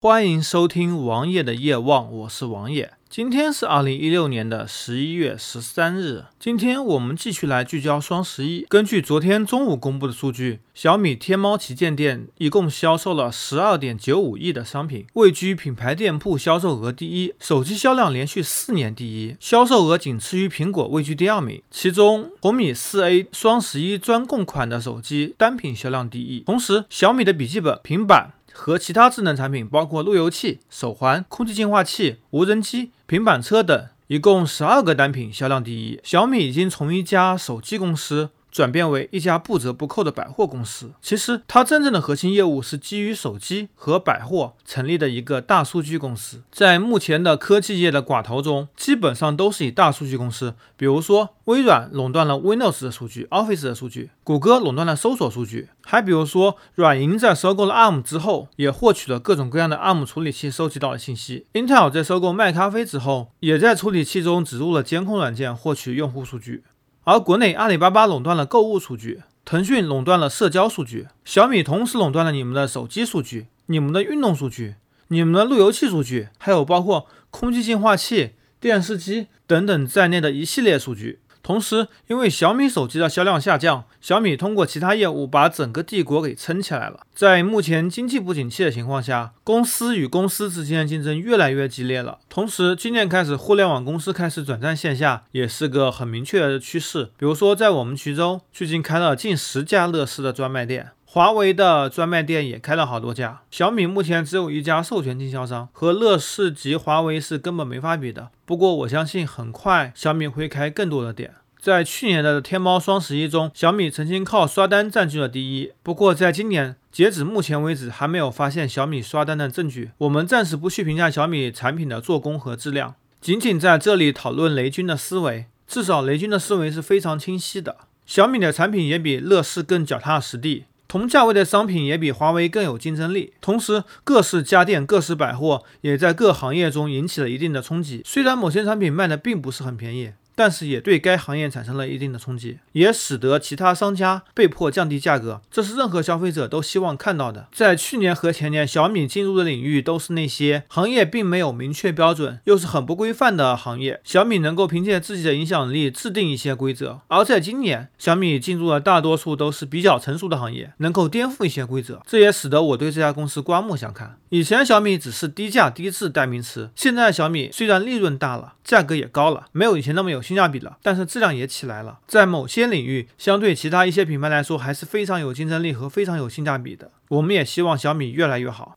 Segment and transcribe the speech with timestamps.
[0.00, 2.92] 欢迎收听王爷的夜望，我是王爷。
[3.10, 6.26] 今天是二零一六年的十一月十三日。
[6.38, 8.64] 今天我们继续来聚焦双十一。
[8.68, 21.60] 根据昨天中午公布的数据，小米天猫旗舰店一共销售了十二点九五亿的商品，位居品牌店铺销售额第一，手机销量连续四年第一，销售额仅次于苹果，位居第二名。
[21.72, 26.44] 其中红米四 A 双十一专供款的手机单品销量第一。
[26.46, 28.34] 同时，小米的笔记本、平板。
[28.58, 36.00] 和其他智能产品，包括路由器、手环、空气净化器、无人机、平板车等，一共十二个单品销量第一。
[36.02, 38.30] 小米已经从一家手机公司。
[38.50, 40.92] 转变为一家不折不扣的百货公司。
[41.02, 46.42] 其实，它真正的核心业务是基于手机和百货成立的一个大数据公司。
[46.50, 61.46] 在目前的科技业的寡头中，基本上都是以大数据公司，比如说微软垄断了 Windows 的数据、Office 的数据，谷歌垄断了搜索数据，还比如说软银在收购了 ARM 之后，也获取了各种各样的 ARM 处理器收集到的信息。
[61.52, 66.64] Intel 在收购麦咖啡之后，也在处理器中植入了监控软件，获取用户数据。
[67.08, 74.74] 而国内阿里巴巴垄断了购物数据，腾讯垄断了社交数据，小米同时垄断了你们的手机数据、你们的运动数据、
[75.06, 81.20] 你们的路由器数据，还有包括空气净化器、电视机等等在内的一系列数据。
[81.48, 87.00] 同时，因为小米手机的销量下降，小米通过其他业务把整个帝国给撑起来了。
[87.14, 92.18] 在目前经济不景气的情况下，公司与公司之间的竞争越来越激烈了。
[92.28, 97.04] 同时，今年开始，互联网公司开始转战线下，也是个很明确的趋势。
[97.16, 100.90] 比如说，在我们衢州，最近开了近十家乐视的专卖店。
[101.18, 108.28] 华为的专卖店也开了好多家，小米目前只有一家授权经销商，和乐视及华为是根本没法比的。
[108.46, 111.34] 不过我相信很快小米会开更多的店。
[111.60, 115.72] 在去年的天猫双十一中，小米曾经靠刷单占据了第一。
[115.82, 119.90] 不过在今年，截止目前为止，还没有发现小米刷单的证据。
[119.98, 125.46] 我们暂时不去评价小米产品的做工和质量，仅仅在这里讨论雷军的思维。
[125.66, 127.78] 至少雷军的思维是非常清晰的。
[128.06, 130.66] 小米的产品也比乐视更脚踏实地。
[130.88, 138.02] 同价位的商品也比华为更有竞争力，同时各式家电、各式百货也在各行业中引起了一定的冲击。
[138.06, 140.12] 虽然某些产品卖的并不是很便宜。
[140.38, 147.48] 但是也对该行业产生了一定的冲击，也使得其他商家被迫降低价格，这是任何消费者都希望看到的。
[147.52, 157.00] 在去年和前年，小米进入的领域都是那些行业并没有明确标准，又是很不规范的行业，小米能够凭借自己的影响力制定一些规则。
[157.08, 164.16] 而在今年，小米进入了大多数都是比较成熟的行业，能够颠覆一些规则，这也使得我对这家公司刮目相看。
[164.28, 170.22] 以前小米只是低价低质代名词，现在小米虽然利润大了，价格也高了，没有以前那么有。
[170.28, 172.00] 性价比了，但是质量也起来了。
[172.06, 176.90] 在某些领域，相对其他一些品牌来说，还是非常有竞争力和非常有性价比的。
[177.08, 178.74] 我们也希望小米越来越好。